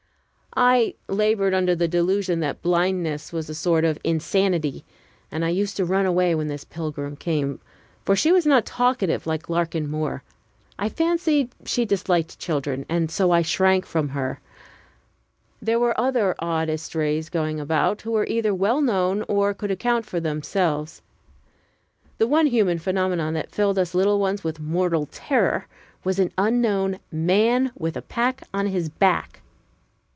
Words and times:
I 0.53 0.95
labored 1.07 1.53
under 1.53 1.75
the 1.77 1.87
delusion 1.87 2.41
that 2.41 2.61
blindness 2.61 3.31
was 3.31 3.49
a 3.49 3.55
sort 3.55 3.85
of 3.85 3.97
insanity, 4.03 4.83
and 5.31 5.45
I 5.45 5.49
used 5.49 5.77
to 5.77 5.85
run 5.85 6.05
away 6.05 6.35
when 6.35 6.47
this 6.49 6.65
pilgrim 6.65 7.15
came, 7.15 7.61
for 8.03 8.17
she 8.17 8.33
was 8.33 8.45
not 8.45 8.65
talkative 8.65 9.25
like 9.25 9.47
Larkin 9.49 9.89
Moore. 9.89 10.23
I 10.77 10.89
fancied 10.89 11.55
she 11.63 11.85
disliked 11.85 12.37
children, 12.37 12.85
and 12.89 13.09
so 13.09 13.31
I 13.31 13.43
shrank 13.43 13.85
from 13.85 14.09
her. 14.09 14.41
There 15.61 15.79
were 15.79 15.97
other 15.97 16.35
odd 16.39 16.67
estrays 16.67 17.29
going 17.29 17.57
about, 17.57 18.01
who 18.01 18.11
were 18.11 18.27
either 18.27 18.53
well 18.53 18.81
known, 18.81 19.23
or 19.29 19.53
could 19.53 19.71
account 19.71 20.05
for 20.05 20.19
them 20.19 20.43
selves. 20.43 21.01
The 22.17 22.27
one 22.27 22.47
human 22.47 22.77
phenomenon 22.77 23.35
that 23.35 23.51
filled 23.55 23.79
us 23.79 23.95
little 23.95 24.19
ones 24.19 24.43
with 24.43 24.59
mortal 24.59 25.07
terror 25.13 25.67
was 26.03 26.19
an 26.19 26.33
unknown 26.37 26.99
"man 27.09 27.71
with 27.77 27.95
a 27.95 28.01
pack 28.01 28.43
on 28.53 28.67
his 28.67 28.89
back." 28.89 29.37